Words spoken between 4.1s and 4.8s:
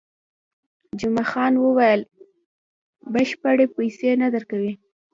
نه درکوي.